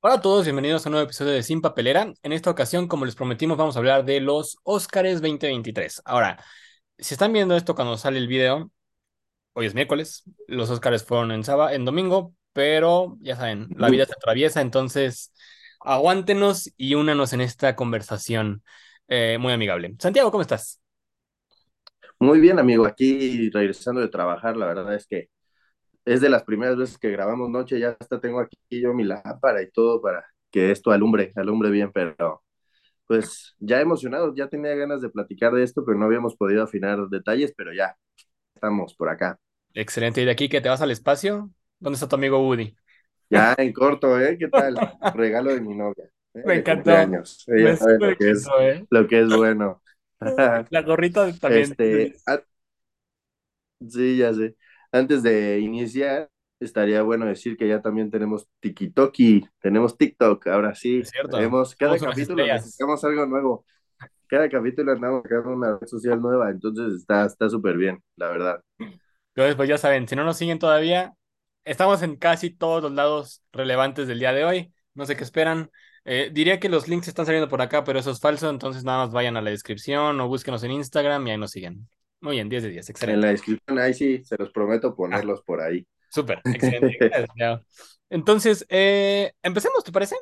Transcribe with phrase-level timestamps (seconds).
[0.00, 2.12] Hola a todos, bienvenidos a un nuevo episodio de Sin Papelera.
[2.22, 6.02] En esta ocasión, como les prometimos, vamos a hablar de los Óscares 2023.
[6.04, 6.42] Ahora,
[6.98, 8.70] si están viendo esto cuando sale el video,
[9.54, 14.06] hoy es miércoles, los Óscares fueron en sábado, en domingo, pero ya saben, la vida
[14.06, 15.32] se atraviesa, entonces
[15.80, 18.62] aguántenos y únanos en esta conversación
[19.08, 19.96] eh, muy amigable.
[19.98, 20.80] Santiago, ¿cómo estás?
[22.20, 25.28] Muy bien, amigo, aquí regresando de trabajar, la verdad es que
[26.08, 29.62] es de las primeras veces que grabamos noche, ya hasta tengo aquí yo mi lámpara
[29.62, 32.42] y todo para que esto alumbre, alumbre bien, pero
[33.06, 36.98] pues ya emocionado, ya tenía ganas de platicar de esto, pero no habíamos podido afinar
[37.08, 37.94] detalles, pero ya
[38.54, 39.38] estamos por acá.
[39.74, 40.22] Excelente.
[40.22, 41.50] ¿Y de aquí que te vas al espacio?
[41.78, 42.74] ¿Dónde está tu amigo Woody?
[43.30, 44.36] Ya en corto, ¿eh?
[44.38, 44.76] ¿Qué tal?
[45.14, 46.04] Regalo de mi novia,
[46.34, 46.42] ¿eh?
[46.44, 46.90] Me encantó.
[46.90, 47.44] cumpleaños.
[47.48, 48.86] Ella Me sabe súper lo que es, ¿eh?
[48.90, 49.82] lo que es bueno.
[50.70, 51.62] La gorrita también.
[51.64, 52.40] Este, ah,
[53.86, 54.56] sí, ya sé.
[54.92, 61.00] Antes de iniciar, estaría bueno decir que ya también tenemos TikToki, tenemos TikTok, ahora sí,
[61.00, 61.36] Es cierto.
[61.36, 63.64] tenemos, cada capítulo necesitamos algo nuevo,
[64.26, 68.62] cada capítulo andamos creando una red social nueva, entonces está está súper bien, la verdad.
[68.78, 71.14] Entonces, pues ya saben, si no nos siguen todavía,
[71.64, 74.72] estamos en casi todos los lados relevantes del día de hoy.
[74.94, 75.70] No sé qué esperan.
[76.04, 78.50] Eh, diría que los links están saliendo por acá, pero eso es falso.
[78.50, 81.88] Entonces, nada más vayan a la descripción o búsquenos en Instagram y ahí nos siguen.
[82.20, 82.88] Muy bien, 10 de 10.
[83.00, 83.30] En la Excelente.
[83.30, 85.86] descripción, ahí sí, se los prometo Ah, ponerlos por ahí.
[86.08, 86.44] súper.
[86.52, 87.12] Excelente.
[87.34, 87.62] Gracias.
[88.10, 90.16] Entonces, eh, empecemos, ¿te parece?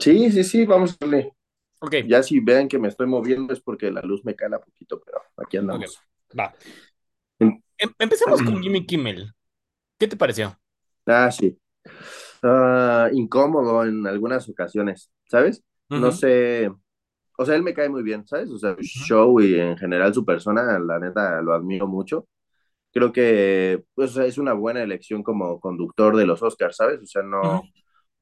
[0.00, 1.32] Sí, sí, sí, vamos a darle.
[1.80, 5.00] Ok, Ya si vean que me estoy moviendo es porque la luz me cala poquito,
[5.00, 6.02] pero aquí andamos.
[6.38, 6.52] Va.
[7.78, 9.32] Em- empecemos con Jimmy Kimmel.
[9.98, 10.58] ¿Qué te pareció?
[11.06, 11.58] Ah, sí.
[12.42, 15.64] Ah, incómodo en algunas ocasiones, ¿sabes?
[15.94, 16.70] No sé,
[17.38, 18.50] o sea, él me cae muy bien, ¿sabes?
[18.50, 22.28] O sea, su show y en general su persona, la neta, lo admiro mucho.
[22.92, 27.00] Creo que pues, es una buena elección como conductor de los Oscars, ¿sabes?
[27.02, 27.62] O sea, no,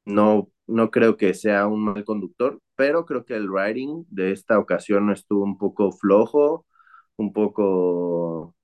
[0.04, 4.58] no, no creo que sea un mal conductor, pero creo que el writing de esta
[4.58, 6.66] ocasión estuvo un poco flojo,
[7.16, 8.54] un poco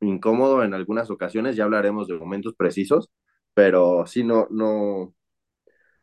[0.00, 3.10] incómodo en algunas ocasiones, ya hablaremos de momentos precisos,
[3.54, 5.14] pero sí, no, no,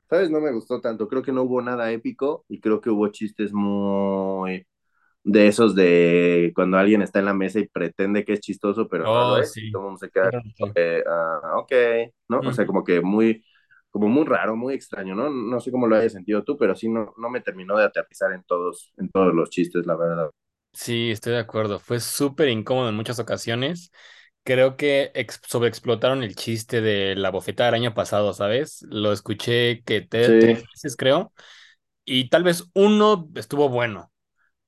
[0.10, 0.30] ¿sabes?
[0.32, 3.54] No me gustó tanto, creo que no hubo nada épico y creo que hubo chistes
[3.54, 4.66] muy
[5.24, 9.08] de esos de cuando alguien está en la mesa y pretende que es chistoso, pero
[9.10, 9.70] no lo Oh, es, y sí.
[9.70, 10.76] todo el mundo se queda, razón.
[10.76, 11.72] eh, ah, ok,
[12.30, 12.42] ¿no?
[12.46, 13.44] O sea, como que muy,
[13.90, 15.30] como muy raro, muy extraño, ¿no?
[15.30, 18.32] No sé cómo lo hayas sentido tú, pero sí no, no me terminó de aterrizar
[18.34, 20.32] en todos, en todos los chistes, la verdad.
[20.74, 21.80] Sí, estoy de acuerdo.
[21.80, 23.92] Fue súper incómodo en muchas ocasiones.
[24.48, 28.82] Creo que ex- sobreexplotaron el chiste de la bofetada del año pasado, ¿sabes?
[28.90, 31.34] Lo escuché que tres Sí, veces, creo,
[32.06, 34.12] y tal vez uno estuvo bueno.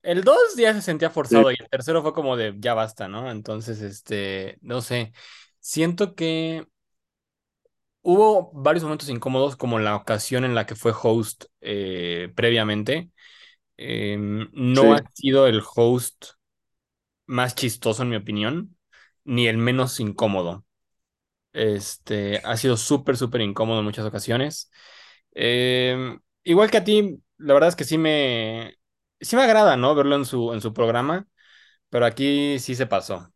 [0.02, 3.08] El dos ya se sentía sí, forzado y el tercero fue como de ya basta,
[3.08, 3.30] ¿no?
[3.30, 5.12] Entonces, este, no sé.
[5.60, 6.66] Siento que
[8.02, 13.10] hubo varios momentos incómodos, como la ocasión en la que fue host eh, previamente.
[13.78, 16.26] Em, no ha sí, sido el host
[17.26, 18.76] más chistoso, en mi opinión,
[19.24, 20.64] ni el menos incómodo.
[21.52, 24.70] Este, ha sido súper, súper incómodo en muchas ocasiones.
[25.34, 28.76] Eh, igual que a ti, la verdad es que sí me,
[29.20, 29.94] sí me agrada, ¿no?
[29.94, 31.26] Verlo en su, en su programa,
[31.90, 33.32] pero aquí sí se pasó.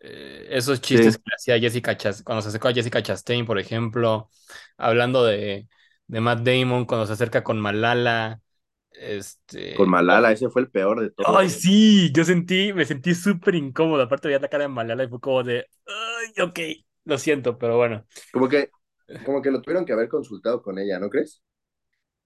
[0.00, 1.18] Eh, esos chistes sí.
[1.18, 4.30] que hacía Jessica Chastain, cuando se acercó a Jessica Chastain, por ejemplo,
[4.76, 5.68] hablando de,
[6.06, 8.40] de Matt Damon, cuando se acerca con Malala,
[9.74, 11.52] Con este, Malala, ese fue el peor de Ay, todos.
[11.52, 14.02] sí, yo sentí, me sentí súper incómodo.
[14.02, 16.58] Aparte veía la cara de Malala y fue como de, ay, ok,
[17.04, 18.04] lo siento, pero bueno.
[18.32, 18.70] Como que,
[19.24, 21.42] como que lo tuvieron que haber consultado con ella, ¿no crees?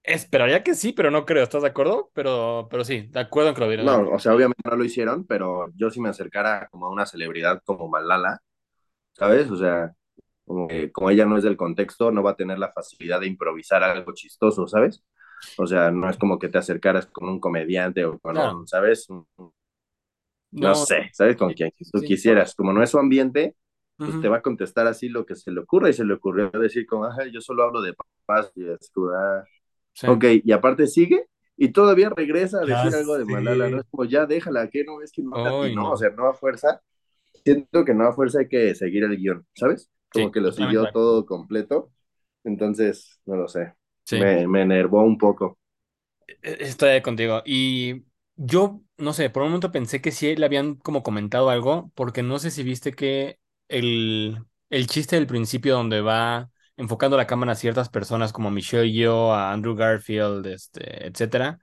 [0.05, 2.11] Esperaría que sí, pero no creo, ¿estás de acuerdo?
[2.13, 3.87] Pero, pero sí, de acuerdo en que lo vieron.
[3.87, 7.07] No, o sea, obviamente no lo hicieron, pero yo sí me acercara como a una
[7.07, 8.41] celebridad como Malala,
[9.13, 9.51] ¿sabes?
[9.51, 9.93] O sea,
[10.45, 13.29] como, que, como ella no es del contexto, no va a tener la facilidad de
[13.29, 15.05] improvisar algo chistoso, ¿sabes?
[15.57, 19.09] O sea, no es como que te acercaras con un comediante o con un, ¿sabes?
[20.53, 21.37] No no, sé, ¿sabes?
[21.37, 22.05] Con quien tú sí.
[22.05, 22.55] quisieras.
[22.55, 23.57] Como no es su ambiente,
[24.05, 26.51] pues te va a contestar así lo que se le ocurra y se le ocurrió
[26.51, 27.95] decir como, "Ay, yo solo hablo de
[28.27, 29.45] paz y es "Ah,
[29.95, 30.07] sí.
[30.07, 33.79] ok, y aparte sigue y todavía regresa a decir algo de Malala, ¿no?
[33.81, 35.91] Es como, ya déjala, que no es que no a ti, Ay, ¿no?
[35.93, 35.99] O no.
[35.99, 36.83] sea, no a fuerza.
[37.45, 39.91] Siento que no a fuerza hay que seguir el guion, ¿sabes?
[40.11, 41.93] Como Sí, que lo siguió todo completo,
[42.45, 43.75] entonces, no lo sé,
[44.13, 45.59] Sí, me, me enervó un poco.
[46.43, 47.43] e- estoy contigo.
[47.45, 48.05] Y
[48.37, 52.23] yo, no sé, por un momento pensé que sí le habían como comentado algo, porque
[52.23, 53.39] no sé si viste que
[53.69, 58.91] el, el chiste del principio donde va enfocando la cámara a ciertas personas como Michelle
[58.91, 61.61] Yeoh, a Andrew Garfield, este, etcétera,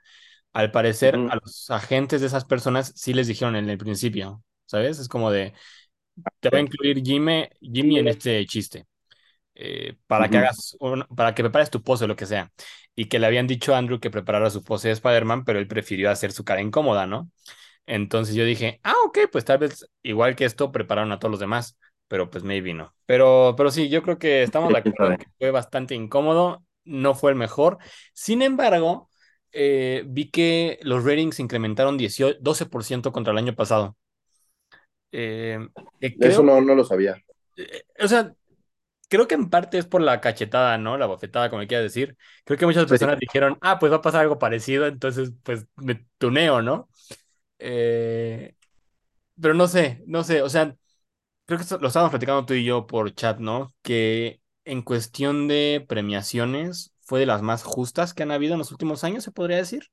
[0.54, 5.00] al parecer a los agentes de esas personas sí les dijeron en el principio, ¿sabes?
[5.00, 5.54] Es como de,
[6.40, 8.86] te va a incluir Jimmy, Jimmy en este chiste.
[9.60, 12.52] Eh, para que hagas, un- para que prepares tu pose o lo que sea.
[12.96, 15.68] Y que le habían dicho a Andrew que preparara su pose de Spider-Man, pero él
[15.68, 17.32] prefirió hacer su cara incómoda, ¿no?
[17.86, 21.40] Entonces yo dije, ah, ok, pues tal vez igual que esto prepararon a todos los
[21.40, 21.78] demás,
[22.08, 22.96] pero pues maybe no.
[23.06, 27.32] Pero, pero sí, yo creo que estamos de acuerdo que fue bastante incómodo, no fue
[27.32, 27.78] el mejor.
[28.14, 29.10] Sin embargo,
[29.52, 33.98] eh, vi que los ratings incrementaron 18 12% contra el año pasado.
[35.12, 35.60] Eh,
[36.20, 37.22] Eso no, no lo sabía.
[38.00, 38.34] o sea,
[39.10, 40.98] creo que en parte es por la cachetada, ¿no?
[40.98, 42.18] La bofetada, como quieras decir.
[42.46, 45.68] Creo que muchas Sí, personas dijeron, ah, pues va a pasar algo parecido, entonces pues
[45.78, 46.90] me tuneo, ¿no?
[47.60, 48.56] Eh,
[49.42, 50.76] pero no sé, no sé, o sea,
[51.46, 53.74] creo que lo estábamos platicando tú y yo por chat, ¿no?
[53.84, 58.72] Que en cuestión de premiaciones fue de las más justas que han habido en los
[58.72, 59.86] últimos años, se podría decir.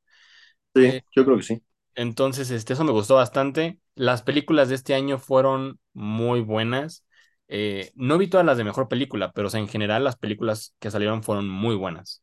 [0.74, 1.62] sí, Eh, yo creo que sí.
[1.94, 3.80] entonces, este, eso me gustó bastante.
[3.94, 7.04] Las películas de este año fueron muy buenas.
[7.48, 10.74] Eh, no vi todas las de mejor película, pero o sea, en general las películas
[10.80, 12.22] que salieron fueron muy buenas.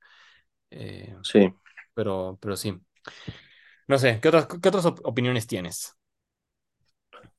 [0.71, 1.53] Eh, Sí.
[1.95, 2.79] pero, pero sí.
[3.87, 5.95] No sé, ¿qué otras, qué otras op- opiniones tienes?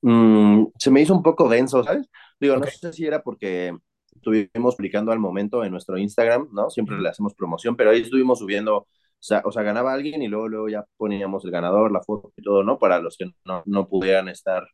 [0.01, 2.07] Mm, se me hizo un poco denso, ¿sabes?
[2.39, 3.75] Digo, no sé si era porque
[4.15, 6.69] estuvimos publicando al momento en nuestro Instagram, ¿no?
[6.69, 8.87] Siempre le hacemos promoción, pero ahí estuvimos subiendo, o
[9.19, 12.41] sea, o sea, ganaba alguien y luego, luego ya poníamos el ganador, la foto y
[12.43, 12.77] todo, ¿no?
[12.79, 14.67] Para los que no, no pudieran estar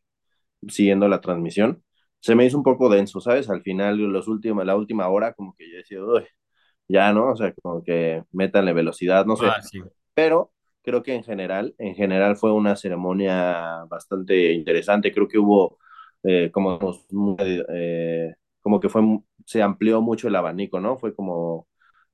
[0.68, 1.82] siguiendo la transmisión.
[2.22, 3.50] Se me hizo un poco denso, ¿sabes?
[3.50, 6.24] Al final, los últimos, la última hora, como que yo decía, uy,
[6.88, 7.32] ya, ¿no?
[7.32, 9.80] O sea, como que métanle velocidad, no sé Ah, sí.
[10.14, 10.52] pero
[10.82, 15.12] creo que en general, en general fue una ceremonia bastante interesante.
[15.12, 15.78] Creo que hubo,
[16.22, 16.78] eh, como,
[17.40, 19.02] eh, como que fue,
[19.46, 20.96] se amplió mucho el abanico, ¿no?
[20.98, 21.66] Fue como,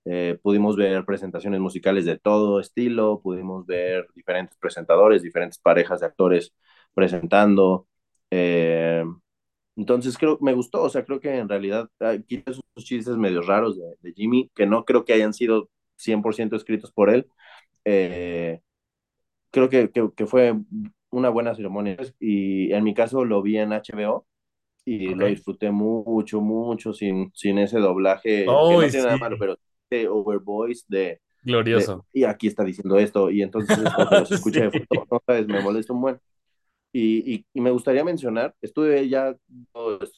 [0.07, 6.07] eh, pudimos ver presentaciones musicales de todo estilo, pudimos ver diferentes presentadores, diferentes parejas de
[6.07, 6.55] actores
[6.95, 7.87] presentando.
[9.79, 11.91] Entonces creo, me gustó, o sea, creo que en realidad
[12.29, 16.57] quita esos chistes medio raros de, de Jimmy, que no creo que hayan sido 100%
[16.57, 17.29] escritos por él,
[17.85, 18.61] eh,
[19.51, 20.55] creo que, que, que, fue
[21.11, 24.27] una buena ceremonia y en mi caso lo vi en HBO
[24.85, 25.29] y lo Ok.
[25.29, 29.41] disfruté mucho, mucho sin, sin ese doblaje que Oh, no tiene nada malo, sí.
[29.41, 29.59] pero
[29.91, 31.21] de overvoice de,
[31.73, 32.07] de Glorioso.
[32.13, 34.79] y aquí está diciendo esto y entonces como que los escuché de Sí.
[34.89, 36.21] fondo, no sabes, me molesta un buen.
[36.93, 39.37] Y, y, y, me gustaría mencionar, estuve ya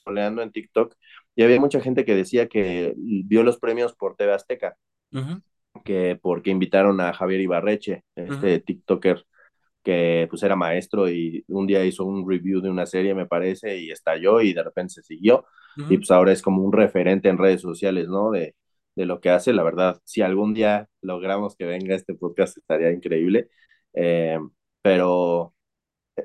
[0.04, 0.94] soleando en TikTok
[1.34, 4.76] y había mucha gente que decía que vio los premios por TV Azteca,
[5.84, 9.24] que porque invitaron a Javier Ibarreche, este TikToker
[9.82, 13.78] que pues era maestro y un día hizo un review de una serie, me parece,
[13.78, 15.46] y estalló y de repente se siguió.
[15.88, 18.30] Y pues ahora es como un referente en redes sociales, ¿no?
[18.30, 18.54] De,
[18.94, 20.00] de lo que hace, la verdad.
[20.04, 23.48] Si algún día logramos que venga este podcast, estaría increíble.
[23.94, 24.38] Eh,
[24.82, 25.54] pero,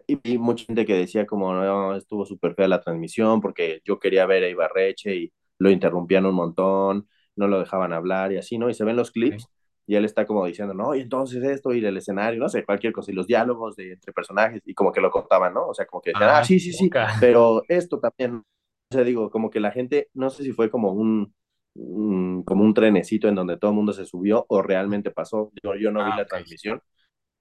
[0.07, 4.25] y, mucha gente que decía como, no, estuvo súper fea la transmisión porque yo quería
[4.25, 8.69] ver a Ibarreche y lo interrumpían un montón, no lo dejaban hablar y así, ¿no?
[8.69, 9.47] Y se ven los clips
[9.87, 12.91] y él está como diciendo, no, y entonces esto, y el escenario, no sé, cualquier
[12.91, 15.67] cosa, y los diálogos de entre personajes, y como que lo contaban, ¿no?
[15.67, 16.89] O sea, como que decían, ah, Ay, sí, sí, sí,
[17.21, 18.43] pero esto también, o
[18.91, 21.33] sea, digo, como que la gente, no sé si fue como un,
[21.75, 25.75] un como un trenecito en donde todo el mundo se subió o realmente pasó, yo,
[25.75, 26.29] yo no vi Ah, la ok.
[26.29, 26.81] transmisión,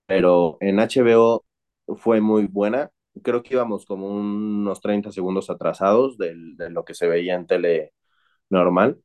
[0.06, 1.44] pero en HBO
[1.97, 2.91] fue muy buena,
[3.23, 7.47] creo que íbamos como unos 30 segundos atrasados de, de lo que se veía en
[7.47, 7.93] tele
[8.51, 8.99] normal,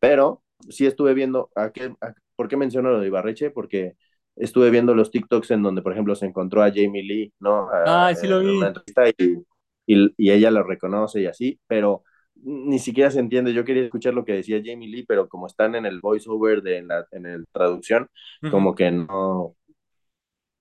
[0.00, 3.50] pero sí estuve viendo, ¿a qué, a, ¿por qué menciono lo de Ibarreche?
[3.50, 3.96] Porque
[4.36, 7.68] estuve viendo los TikToks en donde, por ejemplo, se encontró a Jamie Lee, ¿no?
[7.70, 8.60] A, Ay, sí lo vi.
[9.18, 9.44] y,
[9.86, 12.02] y, y, ella lo reconoce y así, pero
[12.34, 13.52] ni siquiera se entiende.
[13.52, 16.78] Yo quería escuchar lo que decía Jamie Lee, pero como están en el voiceover de
[16.78, 18.08] en la en el traducción,
[18.50, 19.54] como que no,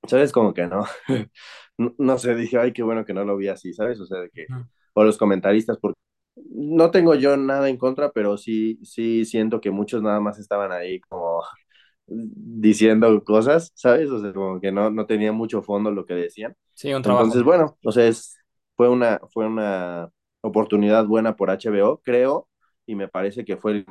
[0.08, 0.32] ¿sabes?
[0.32, 0.86] Como que no,
[1.78, 4.00] no, no sé, dije, ay, qué bueno que no lo vi así, ¿sabes?
[4.00, 4.48] O sea, de que,
[4.94, 6.00] o los comentaristas, porque
[6.36, 10.72] no tengo yo nada en contra, pero sí, sí siento que muchos nada más estaban
[10.72, 11.44] ahí como
[12.08, 14.10] diciendo cosas, ¿sabes?
[14.10, 16.56] O sea, como que no, no tenía mucho fondo lo que decían.
[16.74, 18.38] Sí, un trabajo Entonces, bueno, o sea, es,
[18.76, 20.10] fue una, fue una
[20.42, 22.50] oportunidad buena por HBO, creo,
[22.86, 23.86] y me parece que fue el,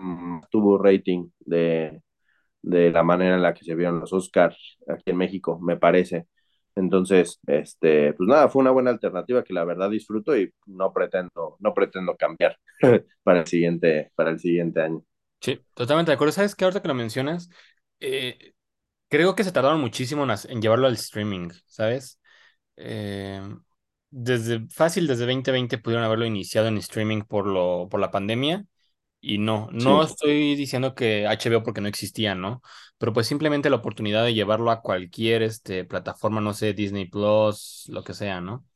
[0.51, 2.03] tuvo rating de,
[2.63, 6.27] de la manera en la que se vieron los Oscars aquí en México, me parece.
[6.75, 11.57] Entonces, este, pues nada, fue una buena alternativa que la verdad disfruto y no pretendo,
[11.61, 12.57] no pretendo cambiar
[13.23, 15.05] para el siguiente, para el siguiente año.
[15.41, 16.33] Sí, totalmente de acuerdo.
[16.33, 16.65] ¿Sabes qué?
[16.65, 17.51] Ahorita que lo mencionas,
[18.01, 18.55] eh,
[19.09, 22.21] creo que se tardaron muchísimo en llevarlo al streaming, ¿sabes?
[22.77, 23.41] Eh,
[24.11, 28.65] desde fácil, desde 2020 pudieron haberlo iniciado en streaming por lo, por la pandemia.
[29.25, 32.63] Y no, no Sí, estoy diciendo que HBO porque no existía, ¿no?
[32.99, 37.85] Pero pues simplemente la oportunidad de llevarlo a cualquier este, plataforma, no sé, Disney Plus,
[37.89, 38.67] lo que sea, ¿no?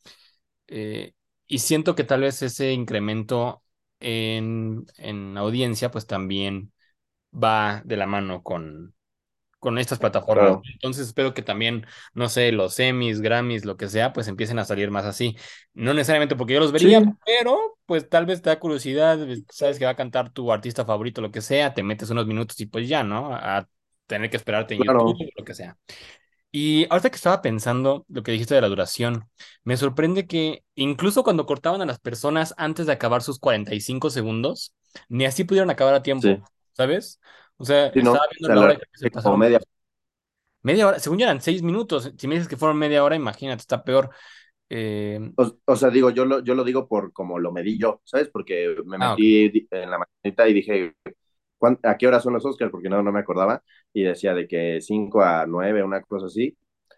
[0.68, 1.14] Eh,
[1.48, 3.64] y siento que tal vez ese incremento
[4.00, 6.72] en, en audiencia, pues también
[7.34, 8.95] va de la mano con,
[9.58, 10.44] con estas plataformas.
[10.44, 10.62] Claro.
[10.72, 14.64] Entonces espero que también, no sé, los Emmys, Grammys, lo que sea, pues empiecen a
[14.64, 15.36] salir más así.
[15.74, 19.18] No necesariamente porque yo los vería, Sí, pero pues tal vez te da curiosidad,
[19.50, 22.60] sabes que va a cantar tu artista favorito, lo que sea, te metes unos minutos
[22.60, 23.34] y pues ya, ¿no?
[23.34, 23.66] A
[24.06, 25.30] tener que esperarte en YouTube, claro.
[25.36, 25.76] lo que sea.
[26.52, 29.28] Y ahorita que estaba pensando lo que dijiste de la duración,
[29.62, 34.74] me sorprende que incluso cuando cortaban a las personas antes de acabar sus 45 segundos,
[35.08, 37.20] ni así pudieron acabar a tiempo, Sí, ¿sabes?
[37.58, 38.18] O sea, sí, ¿no?
[38.18, 39.60] estaba viendo la hora es se que como pasaron media.
[40.62, 42.12] media hora, según yo eran seis minutos.
[42.18, 44.10] Si me dices que fueron media hora, imagínate, está peor.
[44.70, 48.00] Eh, O, o sea, digo, yo lo, yo lo digo por como lo medí yo,
[48.04, 48.28] ¿sabes?
[48.28, 49.24] Porque me ah, ok.
[49.24, 50.94] metí di- en la mañanita y dije,
[51.58, 52.70] ¿cuán- ¿a qué hora son los Oscars?
[52.70, 53.62] Porque no, no me acordaba.
[53.92, 56.56] Y decía de que 5 a 9 una cosa así.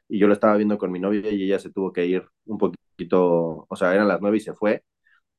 [0.08, 2.58] Y yo lo estaba viendo con mi novia y ella se tuvo que ir un
[2.58, 4.84] poquito, o sea, eran las 9 y se fue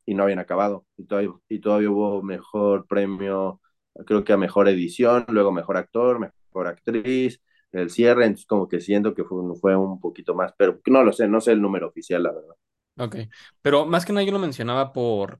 [0.05, 0.85] y no habían acabado.
[0.97, 3.61] Y todavía, y todavía hubo mejor premio,
[4.05, 7.41] creo que a mejor edición, luego mejor actor, mejor actriz,
[7.71, 11.13] el cierre, entonces como que siento que fue, fue un poquito más, pero no lo
[11.13, 12.55] sé, no sé el número oficial, la verdad.
[12.97, 13.15] Ok,
[13.61, 15.39] pero más que nada yo lo mencionaba por...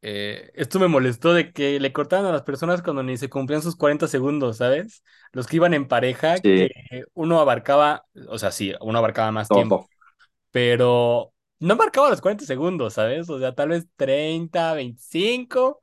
[0.00, 3.62] eh, esto me molestó de que le cortaban a las personas cuando ni se cumplían
[3.62, 5.02] sus 40 segundos, ¿sabes?
[5.32, 6.68] Los que iban en pareja, Sí, que
[7.14, 9.90] uno abarcaba, o sea, sí, uno abarcaba más tiempo, ojo,
[10.50, 13.30] pero no abarcaba los 40 segundos, ¿sabes?
[13.30, 15.80] O sea, tal vez 30, 25,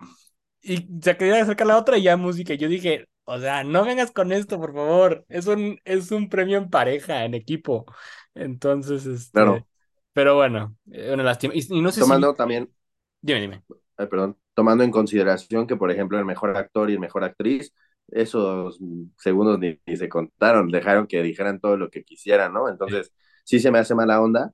[0.73, 2.53] y se quería acercar la otra y ya música.
[2.53, 5.25] Y yo dije, o sea, no vengas con esto, por favor.
[5.29, 7.85] Es un, es un premio en pareja, en equipo.
[8.35, 9.67] Entonces, este, claro.
[10.13, 11.53] pero bueno, eh, una lástima.
[11.55, 12.71] Y, y no sé Tomando también,
[13.21, 13.63] dime, dime.
[13.97, 17.73] ay, perdón, tomando en consideración que, por ejemplo, el mejor actor y el mejor actriz,
[18.09, 18.79] esos
[19.17, 22.69] segundos ni, ni se contaron, dejaron que dijeran todo lo que quisieran, ¿no?
[22.85, 24.51] Sí, Entonces, sí se me hace mala onda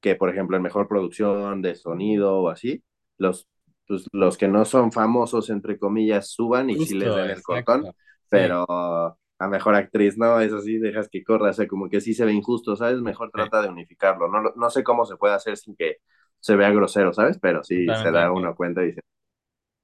[0.00, 2.84] que, por ejemplo, en mejor producción de sonido o así,
[3.18, 3.48] los,
[3.88, 7.42] pues, los que no son famosos, entre comillas, suban y sí les Justo, den el
[7.42, 7.90] cortón.
[8.30, 12.00] Sí, pero a mejor actriz, no, eso sí, dejas que corra, o sea, como que
[12.00, 13.00] sí se ve injusto, ¿sabes?
[13.02, 15.98] Mejor trata de unificarlo, no, no sé cómo se puede hacer sin que
[16.40, 17.38] se vea grosero, ¿sabes?
[17.40, 19.00] Pero sí se da uno cuenta y dice,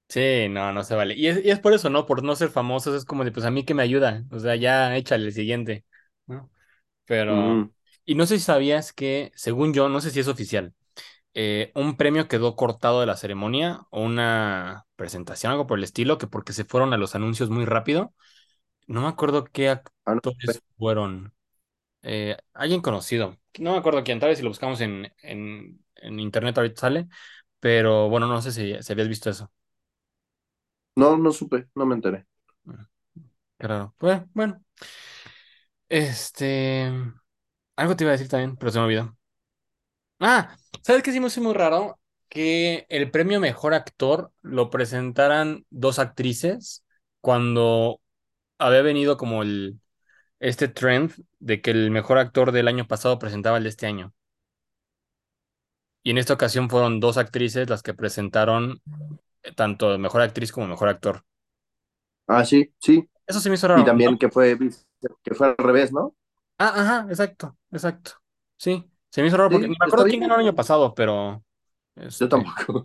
[0.09, 1.15] Sí, no, no se vale.
[1.15, 2.07] Y es, y es por eso, ¿no?
[2.07, 4.25] Por no ser famosos, es como de, pues a mí que me ayuda.
[4.31, 5.85] O sea, ya échale el siguiente,
[6.27, 6.51] ¿no?
[7.07, 7.71] Pero, mm,
[8.05, 10.75] y no sé si sabías que, según yo, no sé si es oficial,
[11.35, 16.19] eh, un premio quedó cortado de la ceremonia o una presentación, algo por el estilo,
[16.19, 18.15] que porque se fueron a los anuncios muy rápido.
[18.87, 21.33] No me acuerdo qué ah, actores fueron.
[22.03, 23.39] Eh, alguien conocido.
[23.59, 27.09] No me acuerdo quién, tal vez si lo buscamos en, en, en internet ahorita sale.
[27.61, 29.51] Pero bueno, no sé si, si habías visto eso.
[30.97, 32.27] no, no supe, no me enteré.
[33.59, 33.95] Raro.
[33.99, 34.63] Pues, bueno,
[35.89, 36.91] este.
[37.77, 39.17] Algo te iba a decir también, pero se me olvidó.
[40.21, 41.99] Ah, ¿sabes qué sí me hizo muy raro?
[42.29, 46.85] Que el premio Mejor Actor lo presentaran dos actrices
[47.21, 48.01] cuando
[48.59, 49.81] había venido como el
[50.41, 54.15] este trend de que el mejor actor del año pasado presentaba el de este año.
[56.05, 58.81] Y en esta ocasión fueron dos actrices las que presentaron
[59.57, 61.25] tanto mejor actriz como mejor actor.
[62.27, 63.93] Ah, sí, sí, Eso se me hizo y raro.
[63.95, 64.59] No- también que fue,
[65.25, 66.15] que fue al revés, ¿no?
[66.59, 68.13] Ah, ajá, exacto, exacto.
[68.57, 71.41] Sí, se me hizo raro porque me acuerdo quién ganó el año pasado, pero
[71.95, 72.83] yo este, tampoco,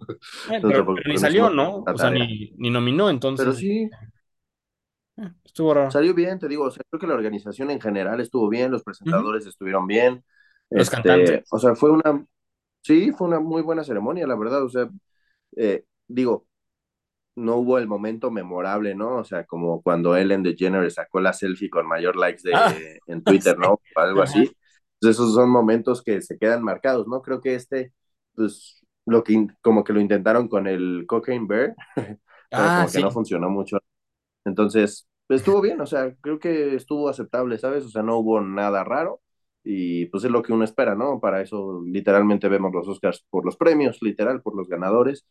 [0.52, 1.78] eh, pero, tampoco pero ni salió, ¿no?
[1.78, 3.90] O sea, ni, ni nominó, Pero entonces sí,
[5.18, 5.90] eh, estuvo raro.
[5.90, 8.84] salió bien, te digo, o sea, creo que la organización en general estuvo bien, los
[8.84, 10.24] presentadores estuvieron bien,
[10.70, 11.48] Los este, cantantes.
[11.50, 12.24] o sea, fue una,
[12.84, 14.88] sí, fue una muy buena ceremonia, la verdad, o sea,
[15.58, 16.46] eh, digo,
[17.38, 19.16] no hubo el momento memorable, ¿no?
[19.16, 23.24] O sea, como cuando Ellen DeGeneres sacó la selfie con mayor likes Ah, de, en
[23.24, 23.58] Twitter.
[23.58, 23.80] ¿no?
[23.96, 24.52] Algo así.
[25.02, 27.22] Entonces, esos son momentos que se quedan marcados, ¿no?
[27.22, 27.94] Creo que este,
[28.36, 31.76] pues, lo que, como que lo intentaron con el Cocaine Bear,
[32.54, 33.80] pero Ah, como que no sí, funcionó mucho.
[34.46, 37.86] Entonces, estuvo bien, o sea, creo que estuvo aceptable, ¿sabes?
[37.86, 39.22] O sea, no hubo nada raro
[39.64, 41.20] y pues es lo que uno espera, ¿no?
[41.20, 45.26] Para eso literalmente vemos los Oscars por los premios, literal, por los ganadores.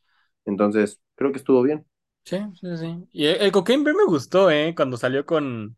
[0.45, 1.87] Entonces, creo que estuvo bien.
[2.25, 3.09] sí, sí, sí.
[3.13, 4.75] Y el, el Cocaine Bear me gustó, ¿eh?
[4.77, 5.77] Cuando salió con,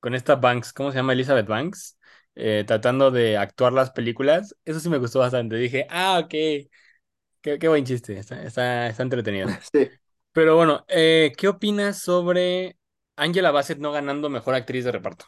[0.00, 1.14] con esta Banks, ¿cómo se llama?
[1.14, 1.98] Elizabeth Banks,
[2.34, 4.56] eh, tratando de actuar las películas.
[4.64, 5.56] Eso sí me gustó bastante.
[5.56, 9.48] Dije, ah, ok, qué, qué buen chiste, está, está, está entretenido.
[9.72, 9.88] Sí.
[10.32, 12.78] Pero bueno, eh, ¿qué opinas sobre
[13.16, 15.26] Angela Bassett no ganando mejor actriz de reparto?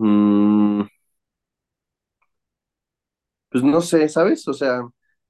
[0.00, 0.82] Mm,
[3.50, 4.46] pues no sé, ¿sabes?
[4.48, 4.82] O sea,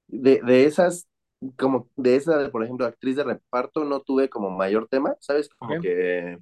[0.07, 1.09] de, de esas,
[1.57, 5.49] como de esa, de, por ejemplo, actriz de reparto, no tuve como mayor tema, ¿sabes?
[5.51, 6.39] Como que,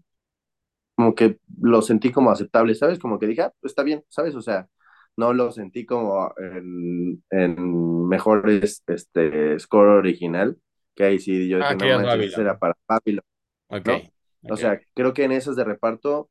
[0.96, 2.98] como que lo sentí como aceptable, ¿sabes?
[2.98, 4.34] Como que dije, ah, pues está bien, ¿sabes?
[4.36, 4.68] O sea,
[5.16, 10.58] no lo sentí como en, en mejores este, score original,
[10.94, 13.24] que ahí sí yo Ah, dije, no manches, era para Babylon,
[13.68, 14.02] Ok, ¿no?
[14.48, 16.30] O sea, creo que en esas de reparto,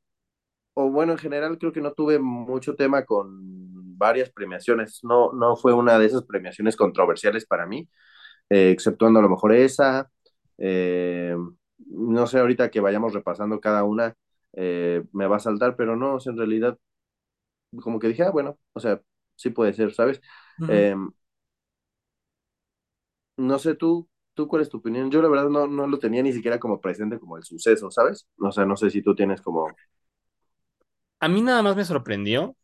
[0.74, 5.56] o bueno, en general creo que no tuve mucho tema con varias premiaciones, no, no
[5.56, 7.88] fue una de esas premiaciones controversiales para mí,
[8.50, 10.10] eh, exceptuando a lo mejor esa,
[10.58, 11.36] eh,
[11.88, 14.14] no sé, ahorita que vayamos repasando cada una,
[14.56, 16.78] eh, me va a saltar, pero no, o sea, en realidad
[17.82, 19.00] como que dije, ah, bueno, o sea,
[19.34, 20.20] sí puede ser, ¿sabes?
[20.66, 20.94] Eh,
[23.36, 25.10] no sé tú, tú cuál es tu opinión.
[25.10, 28.26] Yo la verdad no, no lo tenía ni siquiera como presente como el suceso, ¿sabes?
[28.38, 29.68] O sea, no sé si tú tienes como...
[31.20, 32.56] A mí nada más me sorprendió,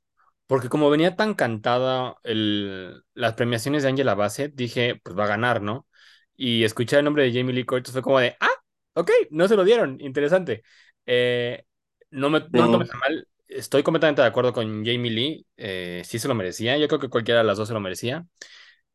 [0.49, 5.29] porque como venía tan cantada el, las premiaciones de Angela Bassett, dije, pues va a
[5.29, 5.89] ganar, ¿no?
[6.37, 8.51] Y escuchar el nombre de Jamie Lee Curtis fue como de, ah,
[8.95, 10.65] ok, no se lo dieron, interesante.
[11.07, 11.65] Eh,
[12.13, 16.03] no me, no me tomes a mal, estoy completamente de acuerdo con Jamie Lee, eh,
[16.07, 18.27] sí se lo merecía, yo creo que cualquiera de las dos se lo merecía.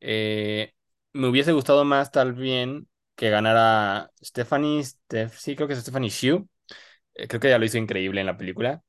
[0.00, 0.74] Eh,
[1.14, 6.10] me hubiese gustado más tal bien que ganara Stephanie, Steph, sí, creo que es Stephanie
[6.10, 6.48] Hsu,
[7.14, 8.82] eh, creo que ella lo hizo increíble en la película.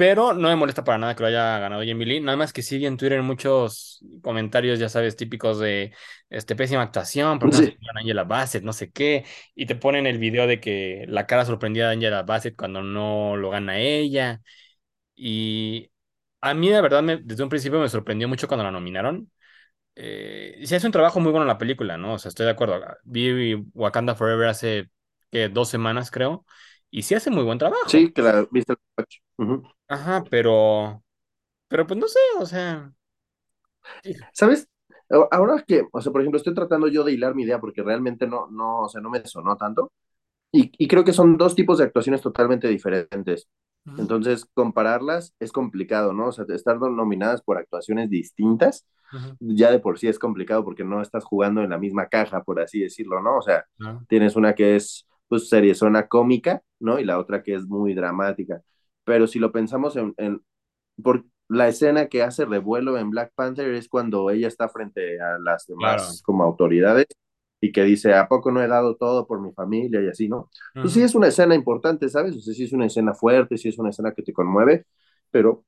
[0.00, 2.20] Pero no me molesta para nada que lo haya ganado Jamie Lee.
[2.20, 5.94] Nada más que sigue en Twitter muchos comentarios, ya sabes, típicos de
[6.30, 8.62] este, pésima actuación, ¿por qué no se sí, llaman Angela Bassett?
[8.64, 9.26] No sé qué.
[9.54, 13.36] Y te ponen el video de que la cara sorprendida de Angela Bassett cuando no
[13.36, 14.40] lo gana ella.
[15.16, 15.90] Y
[16.42, 19.30] a mí, de verdad, me- desde un principio me sorprendió mucho cuando la nominaron.
[19.96, 22.14] Eh, sí, hace un trabajo muy bueno en la película, ¿no?
[22.14, 22.80] O sea, estoy de acuerdo.
[23.04, 24.90] Vi Wakanda Forever hace
[25.32, 25.48] ¿qué?
[25.50, 26.46] dos semanas, creo.
[26.90, 27.86] Y sí hace muy buen trabajo.
[27.86, 28.74] sí, que la viste.
[29.38, 29.62] Ujú.
[29.90, 31.02] Ajá, pero.
[31.68, 32.92] Pero pues no sé, o sea,
[34.02, 34.68] sí, ¿Sabes?
[35.32, 38.26] Ahora que, o sea, por ejemplo, estoy tratando yo de hilar mi idea porque realmente
[38.26, 39.92] no, no, o sea, no me sonó tanto.
[40.52, 43.48] Y, y creo que son dos tipos de actuaciones totalmente diferentes.
[43.86, 46.28] ujú, Entonces, compararlas es complicado, ¿no?
[46.28, 50.84] O sea, estar nominadas por actuaciones distintas, ujú, ya de por sí es complicado porque
[50.84, 53.38] no estás jugando en la misma caja, por así decirlo, ¿no?
[53.38, 56.98] O sea, claro, tienes una que es, pues, seriezona cómica, ¿no?
[57.00, 58.62] Y la otra que es muy dramática.
[59.04, 60.42] Pero si lo pensamos en, en
[61.02, 65.38] por la escena que hace revuelo en Black Panther es cuando ella está frente a
[65.38, 67.06] las claro, demás como autoridades
[67.60, 70.50] y que dice, ¿a poco no he dado todo por mi familia y así, ¿no?
[70.74, 72.36] Pues sí es una escena importante, ¿sabes?
[72.36, 74.86] O sea, sí es una escena fuerte, sí es una escena que te conmueve,
[75.30, 75.64] pero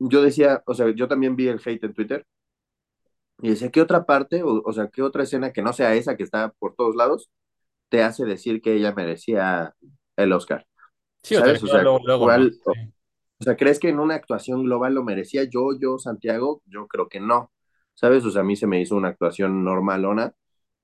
[0.00, 2.26] yo decía, o sea, yo también vi el hate en Twitter
[3.40, 6.16] y decía, ¿qué otra parte, o, o sea, qué otra escena que no sea esa
[6.16, 7.30] que está por todos lados,
[7.90, 9.74] te hace decir que ella merecía
[10.16, 10.66] el Oscar?
[11.24, 11.62] Sí, ¿Sabes?
[11.64, 12.42] O sea, luego, luego, ¿no?
[12.42, 12.72] ¿cuál, Sí.
[13.40, 16.62] o sea, ¿crees que en una actuación global lo merecía yo, yo, Santiago?
[16.66, 17.52] Yo creo que no.
[17.94, 18.24] ¿Sabes?
[18.24, 20.34] O sea, a mí se me hizo una actuación normalona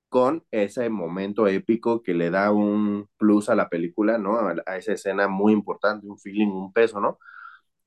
[0.08, 4.38] con ese momento épico que le da un plus a la película, ¿no?
[4.38, 7.18] A, a esa escena muy importante, un feeling, un peso, ¿no?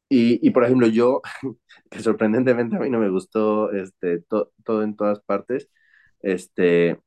[0.09, 1.21] Y, y por ejemplo, yo,
[1.89, 5.69] que sorprendentemente a mí no me gustó este, to, todo en todas partes,
[6.21, 6.99] este,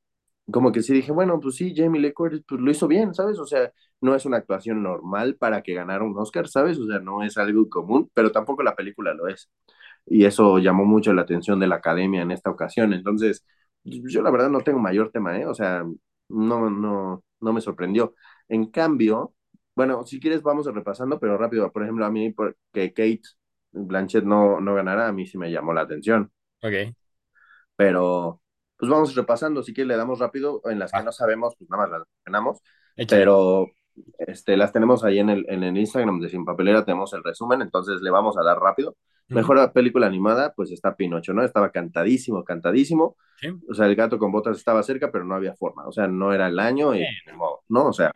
[0.53, 3.39] como que sí dije, bueno, pues sí, Jamie Lee Curtis pues lo hizo bien, ¿sabes?
[3.39, 6.79] O sea, no es una actuación normal para que ganara un Oscar, ¿sabes?
[6.79, 9.51] O sea, no es algo común, pero tampoco la película lo es.
[10.07, 12.93] Y eso llamó mucho la atención de la academia en esta ocasión.
[12.93, 13.45] Entonces,
[13.85, 15.47] yo la verdad no tengo mayor tema, ¿eh?
[15.47, 15.85] O sea,
[16.29, 18.15] no, no, no me sorprendió.
[18.49, 19.35] En cambio,
[19.75, 23.23] bueno, si quieres vamos repasando, pero rápido, por ejemplo, a mí por- que Kate
[23.73, 26.33] Blanchett no, no ganara, a mí sí me llamó la atención.
[26.63, 26.95] Ok,
[27.77, 28.43] Pero,
[28.77, 31.83] pues vamos repasando, si quieres le damos rápido, en las que no sabemos, pues nada
[31.85, 32.03] más las
[32.97, 33.25] échale.
[33.25, 33.67] pero
[34.19, 37.63] este, las tenemos ahí en el, en el Instagram de Sin Papelera, tenemos el resumen,
[37.63, 38.97] entonces le vamos a dar rápido.
[39.29, 41.43] Mejor película animada, pues está Pinocho, ¿no?
[41.43, 43.17] Estaba cantadísimo, cantadísimo.
[43.41, 45.85] Sí, O sea, el gato con botas estaba cerca, pero no había forma.
[45.87, 47.05] O sea, no era el año y
[47.37, 47.89] modo, ¿no?
[47.89, 48.13] O sea,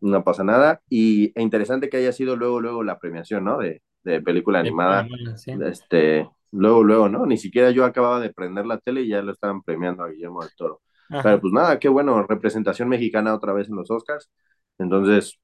[0.00, 0.80] no pasa nada.
[0.88, 3.58] Y e interesante que haya sido luego, luego la premiación, ¿no?
[3.58, 5.06] De, de película animada.
[5.36, 5.52] sí.
[5.64, 7.26] Este, luego, luego, ¿no?
[7.26, 10.42] Ni siquiera yo acababa de prender la tele y ya lo estaban premiando a Guillermo
[10.42, 10.80] del Toro.
[11.08, 14.30] Pero pues nada, qué bueno, representación mexicana otra vez en los Oscars.
[14.78, 15.38] Entonces,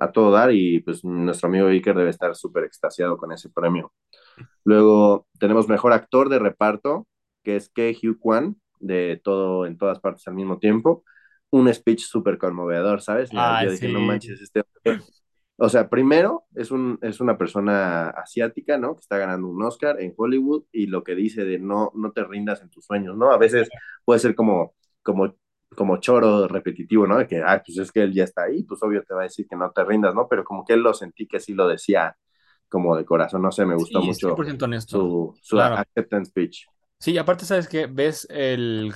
[0.00, 3.92] a todo dar y pues nuestro amigo Iker debe estar súper extasiado con ese premio.
[4.64, 7.06] Luego tenemos mejor actor de reparto,
[7.42, 11.04] que es Ke Hugh Kwan, de todo en todas partes al mismo tiempo.
[11.50, 13.30] Un speech súper conmovedor, ¿sabes?
[13.34, 14.64] Ah, yo dije, no sí, manches, este
[15.58, 18.94] o sea, primero es, un, es una persona asiática, ¿no?
[18.94, 22.24] Que está ganando un Oscar en Hollywood y lo que dice de no, no te
[22.24, 23.32] rindas en tus sueños, ¿no?
[23.32, 23.68] A veces
[24.04, 24.74] puede ser como,
[25.06, 25.34] como,
[25.76, 27.18] como choro repetitivo, ¿no?
[27.18, 29.24] De que, ah, pues es que él ya está ahí, pues obvio te va a
[29.24, 30.28] decir que no te rindas, ¿no?
[30.28, 32.16] Pero como que él lo sentí que sí lo decía
[32.68, 35.76] como de corazón, no sé, me gustó sí, mucho honesto, su, su claro.
[35.76, 36.66] acceptance speech.
[36.98, 37.86] Sí, aparte, ¿sabes qué?
[37.86, 38.92] Ves el,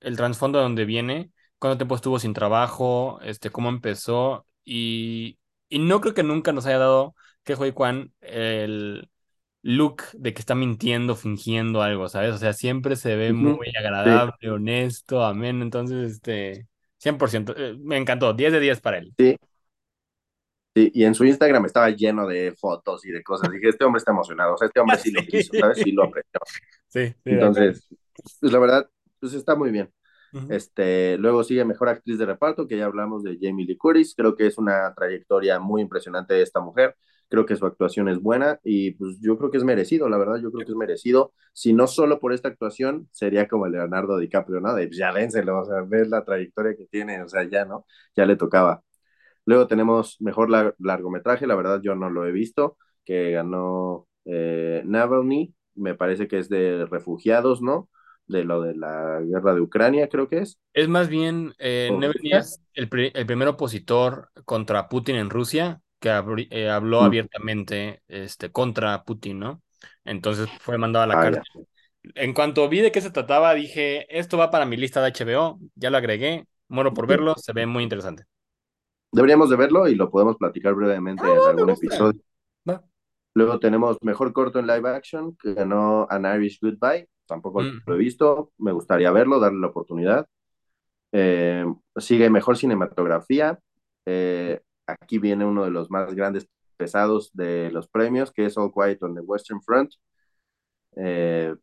[0.00, 5.80] el trasfondo de donde viene, cuánto tiempo estuvo sin trabajo, este, cómo empezó, y, y
[5.80, 9.08] no creo que nunca nos haya dado que Kwan el
[9.64, 12.34] look de que está mintiendo, fingiendo algo, ¿sabes?
[12.34, 13.68] O sea, siempre se ve muy
[14.04, 15.62] Sí, agradable, honesto, amén.
[15.62, 19.14] Entonces, este, 100%, eh, me encantó, 10 de 10 para él.
[19.18, 19.36] sí,
[20.74, 20.90] sí.
[20.94, 23.50] Y en su Instagram estaba lleno de fotos y de cosas.
[23.50, 25.80] Dije, este hombre está emocionado, o sea, este hombre sí lo quiso, ¿sabes?
[25.80, 26.40] Sí lo apreció.
[26.88, 27.14] Sí.
[27.24, 27.88] Entonces,
[28.40, 29.92] pues la verdad, pues está muy bien.
[30.48, 34.14] Este, luego sigue Mejor Actriz de Reparto, que ya hablamos de Jamie Lee Curtis.
[34.16, 36.96] Creo que es una trayectoria muy impresionante de esta mujer.
[37.28, 40.36] Creo que su actuación es buena y pues yo creo que es merecido, la verdad,
[40.36, 41.32] yo creo que es merecido.
[41.52, 44.74] Si no solo por esta actuación, sería como Leonardo DiCaprio, ¿no?
[44.74, 47.86] De pues, ya dénselo, o sea, ves la trayectoria que tiene, o sea, ya, ¿no?
[48.16, 48.82] Ya le tocaba.
[49.46, 54.82] Luego tenemos Mejor lar Largometraje, la verdad yo no lo he visto, que ganó eh,
[54.84, 57.88] Navalny, me parece que es de refugiados, ¿no?
[58.26, 60.58] De lo de la guerra de Ucrania, creo que es.
[60.72, 61.88] Es más bien, eh,
[62.74, 66.10] el, el primer opositor contra Putin en Rusia que
[66.50, 69.62] eh, habló Mm, abiertamente este, contra Putin, ¿no?
[70.04, 71.42] Entonces fue mandado a la Ah, ya.
[71.44, 71.66] cárcel.
[72.14, 75.58] En cuanto vi de qué se trataba, dije, esto va para mi lista de HBO,
[75.74, 78.24] ya lo agregué, muero por verlo, se ve muy interesante.
[79.12, 82.20] Deberíamos de verlo y lo podemos platicar brevemente en Me algún episodio.
[82.68, 82.84] Va.
[83.34, 87.08] Luego tenemos Mejor Corto en Live Action, que ganó An Irish Goodbye.
[87.26, 87.98] Tampoco lo he Mm.
[87.98, 90.26] visto, me gustaría verlo, darle la oportunidad.
[91.12, 91.64] Eh,
[91.96, 93.58] sigue Mejor Cinematografía.
[94.06, 98.72] Eh, aquí viene uno de los más grandes pesados de los premios, que es All
[98.72, 99.92] Quiet on the Western Front.
[100.96, 101.54] Eh,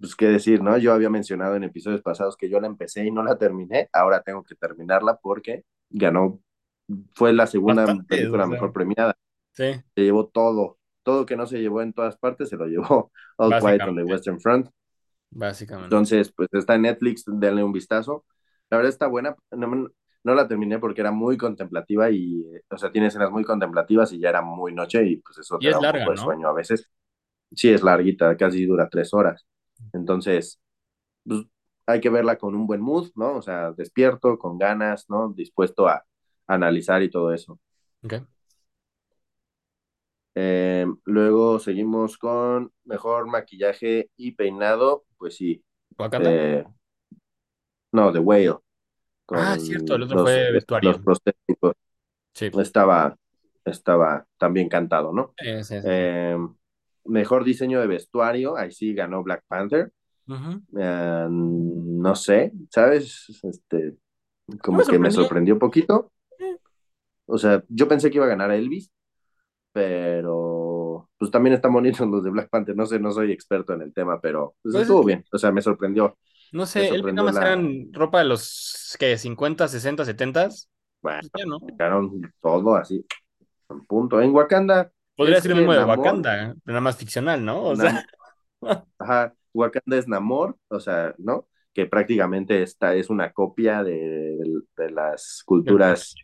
[0.00, 0.78] pues qué decir, ¿no?
[0.78, 3.88] Yo había mencionado en episodios pasados que yo la empecé y no la terminé.
[3.92, 6.40] Ahora tengo que terminarla porque ganó,
[7.14, 8.52] fue la segunda o película sea.
[8.52, 9.14] mejor premiada.
[9.52, 10.78] Sí, Se llevó todo.
[11.10, 14.04] Todo que no se llevó en todas partes se lo llevó All Quiet on the
[14.04, 14.68] Western Front.
[15.30, 15.86] básicamente.
[15.86, 18.24] Entonces, pues está en Netflix, denle un vistazo.
[18.70, 19.34] La verdad está buena.
[19.50, 19.88] No,
[20.22, 24.20] no la terminé porque era muy contemplativa y, o sea, tiene escenas muy contemplativas y
[24.20, 26.16] ya era muy noche y pues eso Y te es da un larga, poco de
[26.16, 26.22] ¿no?
[26.22, 26.88] sueño a veces.
[27.52, 29.44] Sí, es larguita, casi dura tres horas.
[29.92, 30.60] Entonces,
[31.24, 31.44] pues,
[31.86, 33.36] hay que verla con un buen mood, ¿no?
[33.36, 35.32] O sea, despierto, con ganas, ¿no?
[35.32, 36.04] Dispuesto a,
[36.46, 37.58] analizar y todo eso.
[38.04, 38.14] Ok.
[40.34, 45.62] Eh, luego seguimos con mejor maquillaje y peinado, pues sí.
[46.12, 46.64] Eh,
[47.92, 48.56] no, The Whale,
[49.32, 51.02] Ah, cierto, el otro los, fue los vestuario.
[51.02, 51.74] prostéticos.
[52.34, 52.50] Sí.
[52.58, 53.16] Estaba,
[53.64, 55.34] estaba también cantado, ¿no?
[55.38, 55.86] Sí, sí, sí.
[55.86, 56.36] Eh,
[57.04, 59.92] mejor diseño de vestuario, ahí sí ganó Black Panther.
[60.72, 63.40] No sé, ¿sabes?
[63.42, 63.96] Este,
[64.62, 65.58] como me que me sorprendió.
[65.58, 66.12] poquito.
[67.26, 68.90] O sea, yo pensé que iba a ganar Elvis,
[69.72, 72.76] pero pues también están bonitos los de Black Panther.
[72.76, 75.24] No sé, no soy experto en el tema, pero pues Pues es estuvo bien.
[75.32, 76.16] O sea, me sorprendió,
[76.52, 80.48] no sé, Elvis nada más la, eran ropa de los que 50, 60, 70.
[81.02, 81.58] bueno, Pues no.
[81.60, 83.04] sacaron todo así,
[83.68, 84.20] en punto.
[84.20, 87.62] En Wakanda Podría lo que mismo de Namor, Wakanda, pero nada más ficcional, ¿no?
[87.64, 88.04] O sea,
[88.98, 91.46] ajá, Wakanda es Namor, o sea, ¿no?
[91.72, 96.14] Que prácticamente esta es una copia de, de, de las culturas,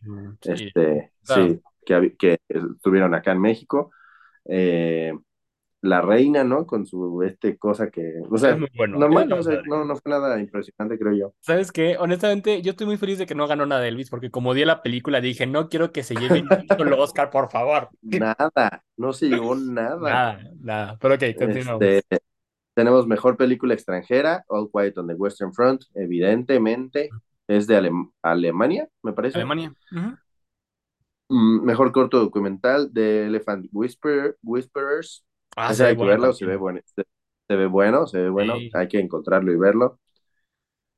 [0.41, 1.49] sí, este, claro.
[1.49, 3.93] sí, que, que estuvieron acá en México.
[4.45, 5.15] Eh,
[5.83, 6.67] la reina, ¿no?
[6.67, 8.99] Con su este cosa que, o sea, bueno.
[8.99, 11.35] Normal, la o sea, no, no fue nada impresionante, creo yo.
[11.41, 11.97] ¿Sabes qué?
[11.99, 14.65] Honestamente, yo estoy muy feliz de que no ganó nada de Elvis, porque como di
[14.65, 16.45] la película, dije, no quiero que se lleve
[16.77, 17.89] solo Oscar, por favor.
[18.03, 20.11] Nada, no se llevó nada.
[20.11, 20.99] Nada, nada.
[21.01, 21.83] Pero ok, continuamos.
[21.83, 22.19] Este,
[22.75, 27.11] tenemos mejor película extranjera, All Quiet on the Western Front, evidentemente,
[27.47, 29.39] es de Alem Alemania, me parece.
[29.39, 29.73] Alemania.
[29.93, 30.01] Ujú.
[30.01, 30.19] Mm,
[31.29, 35.25] mejor corto documental de Elephant Whisper Whisperers.
[35.57, 37.05] Ah, se hay que bueno verlo, se ve bueno, se,
[37.49, 38.71] se ve bueno, se ve bueno, Sí.
[38.75, 39.99] hay que encontrarlo y verlo.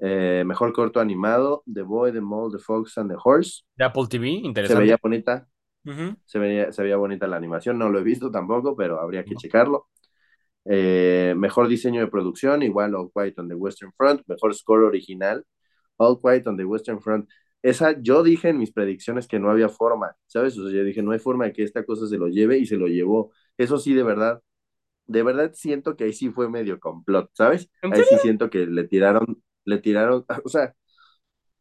[0.01, 3.63] Eh, mejor corto animado, The Boy, The Mole, The Fox and the Horse.
[3.77, 4.83] De Apple TV, Se interesante.
[4.83, 5.47] veía bonita,
[5.85, 6.17] Ujú.
[6.25, 9.35] se veía, se veía bonita la animación, no lo he visto tampoco, pero habría que
[9.35, 9.41] No.
[9.41, 9.87] checarlo.
[10.65, 14.23] Eh, mejor diseño de producción, igual All Quiet on the Western Front.
[14.27, 15.45] Mejor score original,
[15.97, 17.29] All Quiet on the Western Front.
[17.63, 20.57] Esa, yo dije en mis predicciones que no había forma, ¿sabes?
[20.59, 22.67] O sea, yo dije, no hay forma de que esta cosa se lo lleve y
[22.67, 23.33] se lo llevó.
[23.57, 24.43] Eso sí, de verdad,
[25.07, 27.71] de verdad siento que ahí sí fue medio complot, ¿sabes?
[27.83, 30.75] ¿En Ahí sí siento que le tiraron, le tiraron, o sea,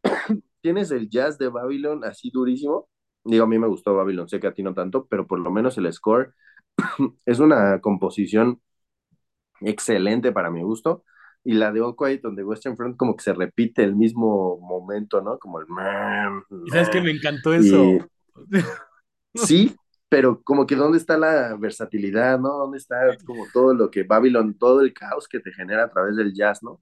[0.61, 2.89] tienes el jazz de Babylon así durísimo.
[3.23, 5.51] Digo, a mí me gustó Babylon, sé que a ti no tanto, pero por lo
[5.51, 6.33] menos el score
[7.25, 8.61] es una composición
[9.61, 11.03] excelente para mi gusto.
[11.47, 14.59] Y la de All Quiet on the Western Front como que se repite el mismo
[14.59, 15.39] momento, ¿no?
[15.39, 15.65] Como el...
[16.65, 16.99] ¿Y sabes qué?
[16.99, 18.05] Me encantó Y eso.
[19.33, 19.73] sí,
[20.09, 22.49] pero como que ¿dónde está la versatilidad, ¿no?
[22.49, 26.17] ¿Dónde está como todo lo que Babylon, todo el caos que te genera a través
[26.17, 26.81] del jazz, ¿no?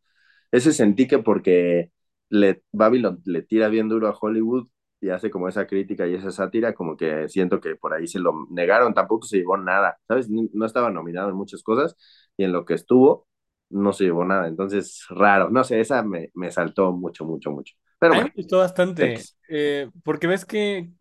[0.52, 1.92] Ese sentí que porque
[2.30, 4.68] le, Babylon le tira bien duro a Hollywood
[5.00, 8.18] y hace como esa crítica y esa sátira, como que siento que por ahí se
[8.18, 10.28] lo negaron, tampoco se llevó nada, ¿sabes?
[10.28, 11.96] No estaba nominado en muchas cosas
[12.36, 13.28] y en lo que estuvo
[13.76, 17.76] no se llevó nada, entonces raro, no sé, esa me, me saltó mucho, mucho, mucho.
[18.00, 19.14] Pero A bueno, me gustó bastante,
[19.50, 20.92] eh, porque ves que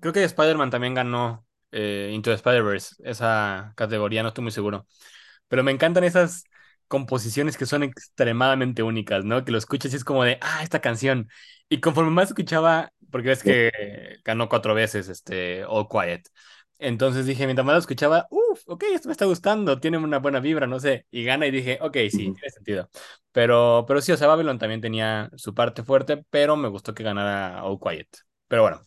[0.00, 4.86] creo que Spider-Man también ganó eh, Into the Spider-Verse, esa categoría, no estoy muy seguro.
[5.48, 6.44] Pero me encantan esas
[6.88, 9.44] composiciones que son extremadamente únicas, ¿no?
[9.44, 11.28] Que lo escuchas y es como de, ah, esta canción.
[11.68, 13.70] Y conforme más escuchaba, porque ves que
[14.24, 16.22] ganó cuatro veces este All Quiet.
[16.82, 20.40] Entonces dije, mientras más lo escuchaba, uff, ok, esto me está gustando, tiene una buena
[20.40, 21.06] vibra, no sé.
[21.10, 22.90] Y gana y dije, ok, sí, tiene sentido.
[23.32, 27.02] Pero, pero sí, o sea, Babylon también tenía su parte fuerte, pero me gustó que
[27.04, 28.08] ganara All Quiet.
[28.48, 28.82] Pero bueno,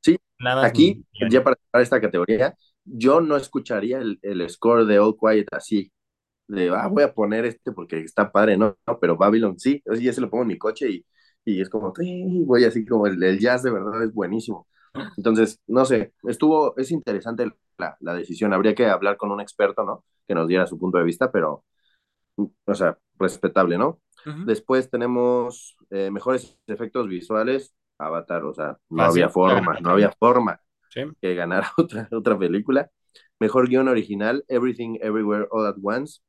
[0.00, 5.16] sí, nada aquí, ya para esta categoría, yo no escucharía el, el score de All
[5.18, 5.92] Quiet así,
[6.48, 10.12] de, ah, voy a poner este porque está padre, no, no pero Babylon sí, ya
[10.12, 11.06] se lo pongo en mi coche y,
[11.44, 14.66] y es como, "Sí", voy así como el, el jazz de verdad es buenísimo.
[15.16, 19.84] Entonces, no sé, estuvo, es interesante la, la decisión, habría que hablar con un experto,
[19.84, 20.04] ¿no?
[20.26, 21.64] Que nos diera su punto de vista, pero,
[22.36, 24.00] o sea, respetable, ¿no?
[24.24, 29.90] Después tenemos eh, mejores efectos visuales, Avatar, o sea, no había la ganó forma, no
[29.90, 32.90] había forma Sí, que ganara otra, otra película.
[33.40, 36.20] Mejor guion original, Everything Everywhere All at Once,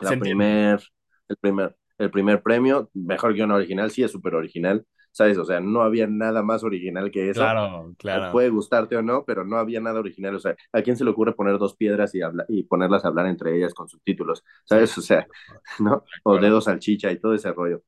[0.00, 0.80] la primer,
[1.28, 5.38] el primer, el primer premio, mejor guion original, sí es súper original, ¿sabes?
[5.38, 7.42] O sea, no había nada más original que eso.
[7.42, 8.30] Claro, Eh, claro.
[8.30, 10.34] Puede gustarte o no, pero no había nada original.
[10.36, 13.08] O sea, ¿a quién se le ocurre poner dos piedras y, habla y ponerlas a
[13.08, 14.44] hablar entre ellas con subtítulos?
[14.64, 14.96] ¿Sabes?
[14.98, 15.26] O sea,
[15.80, 16.04] ¿no?
[16.24, 17.82] O dedos salchicha y todo ese rollo.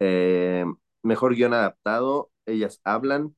[0.00, 0.64] Eh,
[1.02, 3.34] mejor guion adaptado, ellas hablan.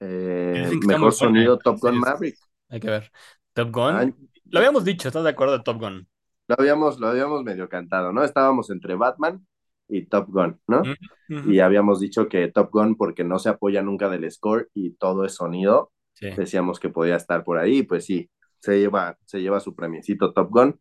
[0.00, 2.38] Eh, mejor sonido, Top Gun Maverick.
[2.68, 3.12] hay que ver.
[3.52, 4.16] Top Ah, Gun,
[4.50, 6.08] lo habíamos dicho, ¿estás de acuerdo de Top Gun?
[6.48, 8.24] lo habíamos, lo habíamos medio cantado, ¿no?
[8.24, 9.46] Estábamos entre Batman
[9.90, 10.82] y Top Gun, ¿no?
[11.28, 15.24] Y habíamos dicho que Top Gun, porque no se apoya nunca del score y todo
[15.24, 19.60] es sonido, Sí, decíamos que podía estar por ahí, pues sí, se lleva, se lleva
[19.60, 20.78] su premiecito Top Gun.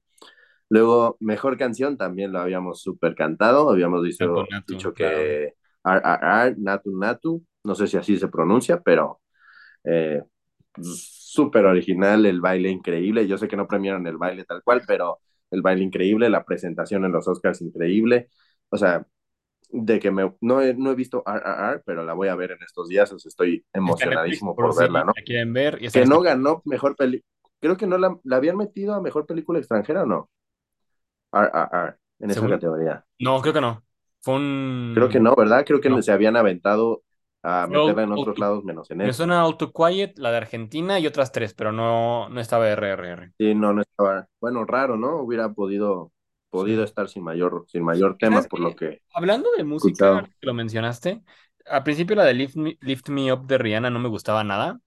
[0.70, 6.98] Luego, mejor canción también lo habíamos super cantado, habíamos dicho, Natu, dicho que RRR, Natu
[6.98, 9.22] Natu, no sé si así se pronuncia, pero
[9.84, 10.22] eh,
[10.82, 13.28] súper original, el baile increíble.
[13.28, 15.20] Yo sé que no premiaron el baile tal cual, pero
[15.52, 18.30] el baile increíble, la presentación en los Oscars increíble.
[18.70, 19.06] O sea,
[19.72, 22.64] de que me, no, he, no he visto RRR, pero la voy a ver en
[22.64, 25.14] estos días, o sea, estoy emocionadísimo por verla, ¿no?
[25.16, 27.30] la quieren ver y está en Que no ganó mejor película,
[27.60, 30.30] creo que no la, la, habían metido a mejor película extranjera o no,
[31.32, 33.06] RRR, en esa categoría.
[33.20, 33.84] no, creo que no.
[34.22, 35.64] Fue Creo que un, no, ¿verdad?
[35.66, 36.02] Creo que no.
[36.02, 37.04] se habían aventado
[37.42, 39.14] a meterla en otros lados menos en me ese.
[39.14, 43.32] suena All Too Quiet, la de Argentina y otras tres, pero no, no estaba RRR.
[43.38, 45.22] Sí, no, no estaba, bueno, raro, ¿no?
[45.22, 46.12] Hubiera podido.
[46.50, 50.30] Podido estar sin mayor, sin mayor ¿Y tema, por lo que Hablando de música, escuchado.
[50.40, 51.24] que lo mencionaste,
[51.68, 54.80] al principio la de Lift Me, Lift Me Up de Rihanna no me gustaba nada.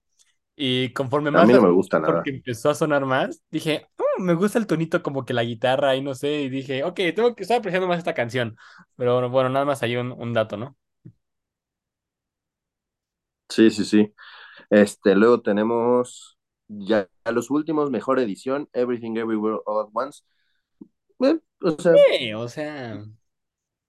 [0.55, 2.27] Y conforme A más mí la no me gusta nada.
[2.27, 5.95] porque empezó a sonar más, dije, "Oh, me gusta el tonito como que la guitarra
[5.95, 8.57] y no sé, y dije, ok, tengo que estar apreciando más esta canción.
[8.97, 10.77] Pero bueno, bueno, nada más hay un, un dato, ¿no?
[13.49, 14.13] Sí, sí, sí.
[14.69, 20.21] Este, luego tenemos ya los últimos, mejor edición, Everything Everywhere All at Once.
[21.21, 23.05] Eh, o sea, Sí, o sea,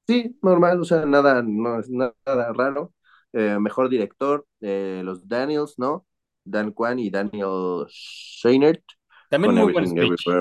[0.06, 2.92] sí, normal, o sea, nada, no es nada raro.
[3.32, 6.06] Eh, mejor director, eh, los Daniels, ¿no?
[6.44, 8.84] Dan Kwan y Daniel Scheinert
[9.28, 10.36] también muy buen speech.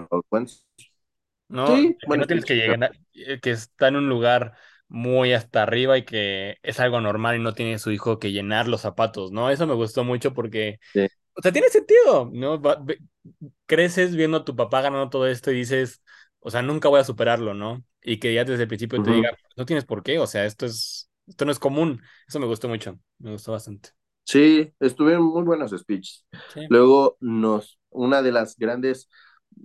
[1.48, 1.82] ¿no?
[1.82, 4.54] Sí, Que buen no tienes que llegar, a- eh, que está en un lugar
[4.88, 8.67] muy hasta arriba y que es algo normal y no tiene su hijo que llenar
[8.67, 9.50] los zapatos, ¿no?
[9.50, 11.08] Eso me gustó mucho porque Sí.
[11.36, 12.62] O sea, tiene sentido, ¿no?
[12.62, 13.00] Va- ve-
[13.67, 16.04] creces viendo a tu papá ganando todo esto y dices,
[16.44, 17.84] o sea, nunca voy a superarlo, ¿no?
[18.02, 20.66] Y que ya desde el principio te diga, no tienes por qué, o sea, esto
[20.66, 22.02] es, esto no es común.
[22.28, 23.90] Eso me gustó mucho, me gustó bastante.
[24.26, 26.26] Sí, estuvieron muy buenos speeches.
[26.54, 26.62] Sí.
[26.70, 29.10] Luego nos, una de las grandes,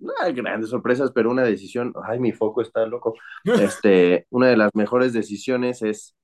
[0.00, 3.14] no hay grandes sorpresas, pero una decisión, ay, mi foco está loco.
[3.44, 6.14] Este, una de las mejores decisiones es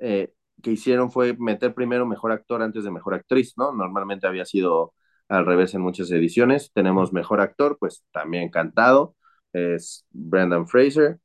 [0.00, 3.72] eh, que hicieron fue meter primero mejor actor antes de mejor actriz, ¿no?
[3.72, 4.94] Normalmente había sido
[5.28, 6.70] al revés en muchas ediciones.
[6.74, 9.16] Tenemos mejor actor, pues también cantado,
[9.52, 11.18] es Brendan Fraser.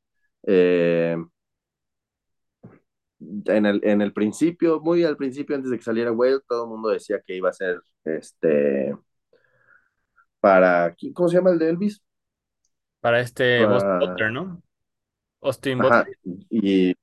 [0.46, 1.16] Eh,
[3.20, 6.70] en el, en el principio, muy al principio, antes de que saliera Whale, todo el
[6.70, 8.94] mundo decía que iba a ser este
[10.40, 12.02] para ¿cómo se llama el de Elvis?
[13.00, 14.62] Para este Butler, Para, ¿no?
[15.40, 15.92] Austin Butler.
[15.92, 16.08] ajá,
[16.50, 16.94] y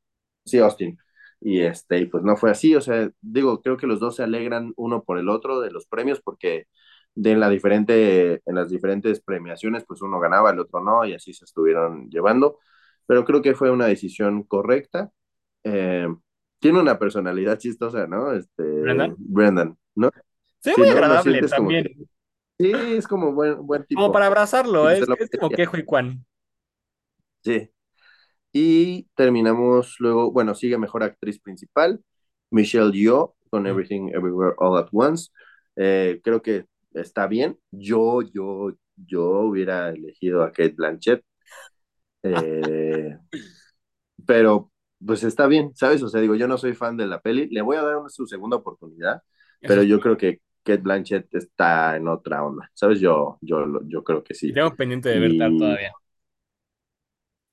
[0.46, 0.98] sí, Austin.
[1.42, 4.24] Y este, y pues no fue así, o sea, digo, creo que los dos se
[4.24, 6.66] alegran uno por el otro de los premios porque
[7.16, 11.14] de en la diferente en las diferentes premiaciones pues uno ganaba, el otro no y
[11.14, 12.60] así se estuvieron llevando,
[13.08, 15.12] pero creo que fue una decisión correcta.
[15.64, 16.08] Eh,
[16.60, 18.34] tiene una personalidad chistosa, ¿no?
[18.34, 19.16] Este, ¿Brendan?
[19.18, 20.12] Brendan, ¿no?
[20.60, 20.94] Sí, muy ¿no?
[20.94, 21.84] ¿No agradable como también.
[21.84, 24.12] que, sí, es como buen, buen Como tipo.
[24.12, 26.26] para abrazarlo, es, es que como quejo y cuan.
[27.44, 27.70] Sí.
[28.52, 32.02] Y terminamos luego, bueno, sigue mejor actriz principal,
[32.50, 33.68] Michelle Yeoh, con.
[33.68, 35.30] Everything Everywhere All at Once.
[35.76, 37.60] Eh, creo que está bien.
[37.72, 41.24] Yo, yo, yo hubiera elegido a Kate Blanchett.
[42.24, 43.18] Eh,
[44.26, 44.72] pero
[45.06, 46.02] pues está bien, ¿sabes?
[46.04, 48.10] O sea, digo, yo no soy fan de la peli, le voy a dar una,
[48.10, 49.22] su segunda oportunidad,
[49.62, 53.00] pero yo creo que Kate Blanchett está en otra onda, ¿sabes?
[53.00, 54.52] Yo, yo, yo creo que sí.
[54.54, 55.94] tengo pendiente de ver tal Y, todavía.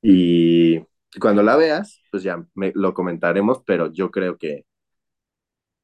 [0.00, 0.81] y
[1.20, 4.64] cuando la veas, pues ya me, lo comentaremos, pero yo creo que,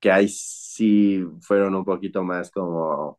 [0.00, 3.18] que ahí sí fueron un poquito más como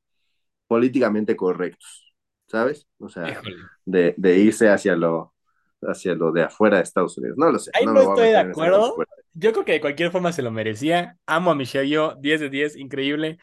[0.70, 2.16] políticamente correctos,
[2.48, 2.88] ¿sabes?
[3.00, 3.42] O sea,
[3.86, 5.36] de, de irse hacia lo,
[5.84, 7.38] hacia lo de afuera de Estados Unidos.
[7.38, 8.96] No lo sé, Ahí no no estoy de acuerdo.
[9.34, 11.18] Yo creo que de cualquier forma se lo merecía.
[11.26, 13.40] Amo a Michelle Yeoh, 10 de 10, increíble.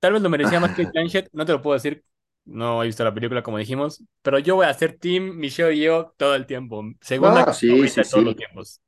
[0.00, 2.04] Tal vez lo merecía más que Blanchett, no te lo puedo decir.
[2.46, 6.14] No he visto la película como dijimos, pero yo voy a ser Team Michelle Yeoh
[6.16, 6.82] todo el tiempo.
[7.00, 8.80] Segunda No, sí, sí, todos los tiempos.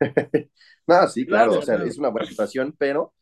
[0.86, 1.86] No, sí, La claro, o sea, verdad.
[1.86, 3.14] es una buena actuación, pero,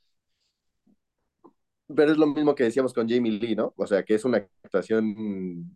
[1.96, 3.74] pero es lo mismo que decíamos con Jamie Lee, ¿no?
[3.76, 5.14] O sea, que es una actuación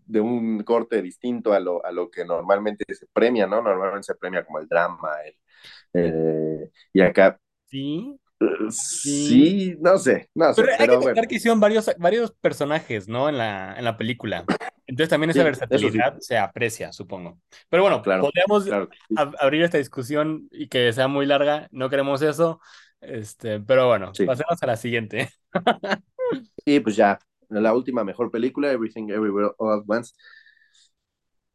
[0.07, 3.63] de un corte distinto a lo, a lo que normalmente se premia, ¿no?
[3.63, 5.37] Normalmente se premia como el drama, el,
[5.95, 8.47] eh, y acá, Sí, eh,
[9.03, 9.49] sí.
[9.49, 13.09] sí, no sé, no Pero sé, hay que pero bueno, que hicieron varios, varios personajes,
[13.09, 13.29] ¿no?
[13.29, 14.51] En la, en la película.
[14.87, 17.41] Entonces también esa sí, eso sí, versatilidad se aprecia, supongo.
[17.69, 18.89] Pero bueno, claro, podríamos claro.
[19.15, 21.69] ab- abrir esta discusión y que sea muy larga.
[21.73, 22.61] No queremos eso.
[23.07, 24.25] Este, pero bueno, Sí.
[24.25, 25.31] pasemos a la siguiente.
[26.65, 30.13] Y pues ya, la última mejor película, Everything Everywhere All at Once,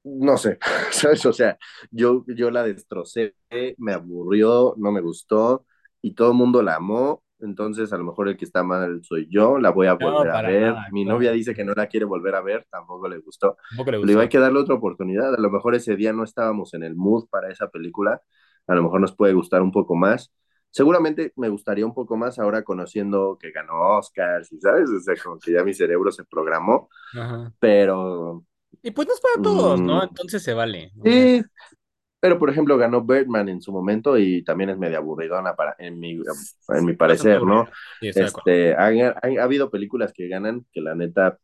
[0.03, 0.57] no sé,
[0.91, 1.25] ¿sabes?
[1.25, 1.57] O sea,
[1.91, 3.35] yo, yo la destrocé,
[3.77, 5.65] me aburrió, no me gustó
[6.01, 9.27] y todo el mundo la amó, entonces a lo mejor el que está mal soy
[9.29, 10.77] yo, la voy a No, volver a ver.
[10.77, 11.33] nada, Mi novia claro.
[11.33, 14.21] dice que no la quiere volver a ver, tampoco le gustó, Tampoco le pero digo,
[14.21, 14.29] hay gustó.
[14.29, 17.51] que darle otra oportunidad, a lo mejor ese día no estábamos en el mood para
[17.51, 18.21] esa película,
[18.67, 20.31] a lo mejor nos puede gustar un poco más.
[20.71, 24.89] Seguramente me gustaría un poco más ahora conociendo que ganó Oscars y, ¿sabes?
[24.89, 27.51] O sea, como que ya mi cerebro se programó, Ajá.
[27.59, 28.45] pero
[28.81, 30.03] Y pues no es para todos, mm, ¿no?
[30.03, 30.91] Entonces se vale.
[31.03, 31.43] Sí,
[32.19, 35.99] pero, por ejemplo, ganó Birdman en su momento y también es media aburridona para, en
[35.99, 36.13] mi,
[36.69, 37.69] en mi parecer, ¿no?
[38.01, 38.09] Sí.
[38.13, 41.39] Este, ha, ha- ha habido películas que ganan que la neta,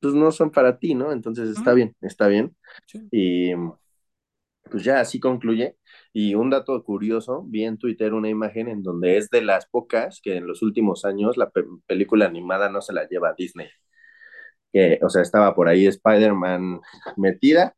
[0.00, 1.12] pues no son para ti, ¿no?
[1.12, 2.56] Entonces está bien, está bien.
[2.86, 3.12] sí.
[3.12, 3.52] Y
[4.70, 5.76] pues ya así concluye.
[6.12, 10.20] Y un dato curioso, vi en Twitter una imagen en donde es de las pocas
[10.22, 13.68] que en los últimos años la pe- película animada no se la lleva a Disney.
[14.72, 16.80] Que, o sea, estaba por ahí Spider-Man
[17.16, 17.74] metida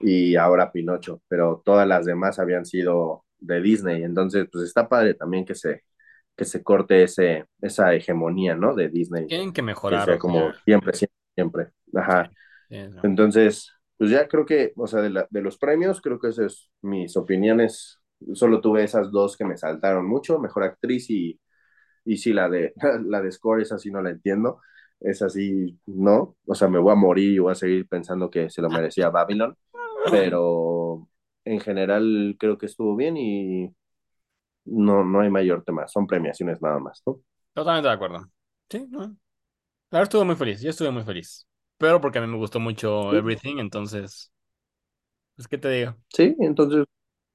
[0.00, 5.14] y ahora Pinocho, pero todas las demás habían sido de Disney, entonces pues está padre
[5.14, 5.82] también que se,
[6.36, 8.74] que se corte ese, esa hegemonía, ¿no?
[8.76, 11.68] De Disney, Tienen que que mejorar, sea como siempre, siempre, siempre.
[11.94, 12.30] Ajá.
[13.02, 16.46] Entonces, pues ya creo que, o sea, de, la, de los premios, creo que esas
[16.52, 18.00] es mis opiniones.
[18.34, 21.40] Solo tuve esas dos que me saltaron mucho, mejor actriz y,
[22.04, 22.74] y sí, la de,
[23.06, 24.60] la de Score, esa sí no la entiendo.
[25.00, 26.36] Esa sí, no.
[26.46, 29.10] O sea, me voy a morir y voy a seguir pensando que se lo merecía
[29.10, 29.56] Babylon
[30.10, 31.08] pero
[31.44, 33.72] en general creo que estuvo bien y
[34.64, 37.20] no, no hay mayor tema, son premiaciones nada más, ¿no?
[37.54, 38.30] Totalmente de acuerdo.
[38.68, 39.00] Sí, no.
[39.00, 41.46] La verdad estuve muy feliz, yo estuve muy feliz.
[41.82, 44.32] Pero porque a mí me gustó mucho Sí, Everything, entonces,
[45.36, 45.96] pues, ¿qué te digo?
[46.08, 46.84] sí, entonces,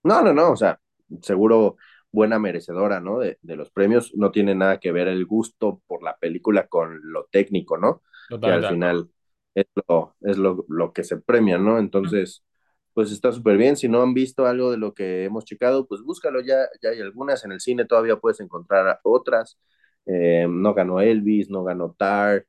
[0.04, 0.80] no, no, no, o sea,
[1.22, 1.78] seguro
[2.12, 3.20] buena merecedora, ¿no?
[3.20, 7.00] De, de los premios, no tiene nada que ver el gusto por la película con
[7.12, 8.04] lo técnico, ¿no?
[8.42, 9.10] Que al final
[9.56, 11.80] es lo, es lo, lo que se premia, ¿no?
[11.80, 12.44] Entonces,
[12.94, 13.78] pues está súper bien.
[13.78, 17.02] Si no han visto algo de lo que hemos checado, pues búscalo, ya, ya hay
[17.02, 17.46] algunas.
[17.46, 19.60] En el cine todavía puedes encontrar otras.
[20.06, 22.46] Eh, no ganó Elvis, no ganó Tar,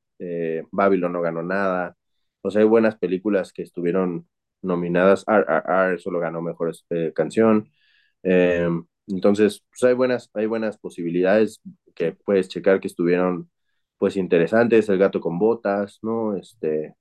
[0.73, 1.97] Babylon no ganó nada.
[2.43, 4.29] O sea, hay buenas películas que estuvieron
[4.63, 5.25] nominadas.
[5.27, 7.71] RRR solo ganó mejor eh, canción.
[8.23, 8.69] Eh,
[9.09, 11.61] entonces, pues hay buenas, hay buenas posibilidades
[11.95, 13.51] que puedes checar que estuvieron
[13.99, 14.89] pues interesantes.
[14.89, 16.37] El gato con botas, ¿no?
[16.37, 16.97] Este,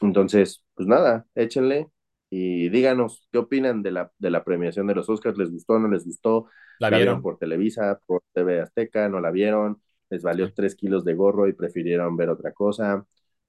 [0.00, 1.90] entonces, pues nada, échenle
[2.30, 5.36] y díganos qué opinan de la, de la premiación de los Oscars.
[5.38, 6.46] ¿Les gustó, no les gustó?
[6.78, 7.22] ¿La ¿La vieron vieron?
[7.22, 9.08] por Televisa, por TV Azteca?
[9.08, 9.82] ¿No la vieron?
[10.10, 13.06] ¿Les valió tres kilos de gorro y prefirieron ver otra cosa?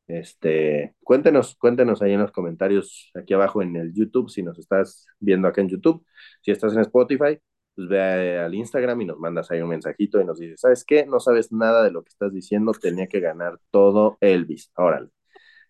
[0.08, 5.08] Este, cuéntenos, cuéntenos ahí en los comentarios aquí abajo en el YouTube, si nos estás
[5.20, 6.06] viendo acá en YouTube.
[6.42, 7.40] Si estás en Spotify,
[7.76, 11.06] pues ve al Instagram y nos mandas ahí un mensajito y nos dices, ¿sabes qué?
[11.06, 14.72] No sabes nada de lo que estás diciendo, tenía que ganar todo Elvis.
[14.76, 15.10] Órale.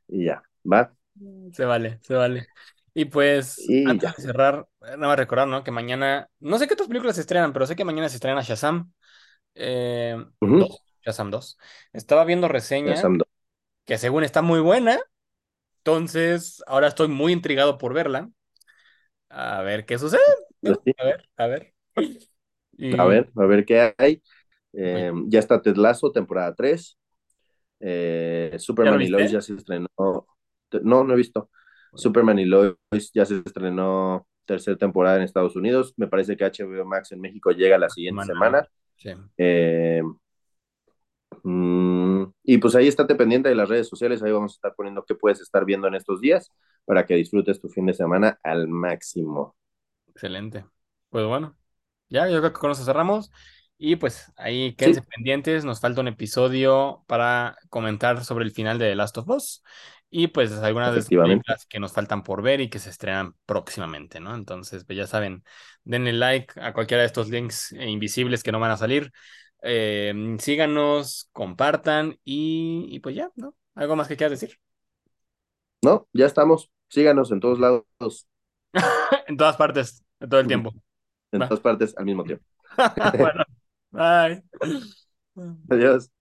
[0.07, 0.95] Y ya, ¿va?
[1.53, 2.47] Se vale, se vale.
[2.93, 4.15] Y pues, Y antes ya.
[4.15, 5.63] de cerrar, nada más recordar, ¿no?
[5.63, 8.41] Que mañana, no sé qué otras películas se estrenan, pero sé que mañana se estrena
[8.41, 8.91] Shazam
[9.55, 10.17] eh.
[10.41, 11.57] 2, Shazam 2.
[11.93, 13.25] Estaba viendo Ya reseña Sam Do-
[13.85, 14.99] que según está muy buena,
[15.79, 18.29] entonces ahora estoy muy intrigado por verla.
[19.29, 20.21] A ver qué sucede,
[20.61, 20.73] ¿no?
[20.85, 20.93] sí.
[20.97, 21.73] A ver, a ver.
[22.97, 24.21] A ver, a ver qué hay.
[24.91, 26.97] pues, Eh, ya está Ted Lasso, temporada 3.
[27.79, 29.87] Eh, ¿ya lo Superman y Lois ya se estrenó.
[30.83, 31.49] No, no he visto.
[31.93, 32.75] Superman y Lois
[33.13, 35.93] ya se estrenó tercera temporada en Estados Unidos.
[35.97, 38.67] Me parece que HBO Max en México llega la siguiente semana.
[39.01, 40.01] Sí, Eh,
[41.43, 44.21] mm, y pues ahí estate pendiente de las redes sociales.
[44.23, 46.51] Ahí vamos a estar poniendo qué puedes estar viendo en estos días
[46.85, 49.55] para que disfrutes tu fin de semana al máximo.
[50.07, 50.65] excelente.
[51.09, 51.57] Pues bueno,
[52.09, 53.31] ya, yo creo que con eso cerramos.
[53.77, 58.77] Y pues ahí quédense Sí, pendientes, nos falta un episodio para comentar sobre el final
[58.79, 59.63] de The Last of Us
[60.11, 61.45] y pues algunas de efectivamente.
[61.45, 64.35] películas que nos faltan por ver y que se estrenan próximamente, ¿no?
[64.35, 65.43] Entonces, pues ya saben,
[65.85, 69.11] denle like a cualquiera de estos links eh, invisibles que no van a salir.
[69.63, 73.55] Eh, síganos, compartan y, y pues ya, ¿no?
[73.75, 74.59] ¿Algo más que quieras decir?
[75.83, 76.71] No, ya estamos.
[76.89, 77.85] Síganos en todos lados,
[79.27, 80.75] En todas partes, en todo el tiempo.
[81.31, 81.47] en Va.
[81.47, 82.45] todas partes al mismo tiempo.
[83.17, 83.43] Bueno,
[83.91, 84.43] bye.
[85.69, 86.11] Adiós.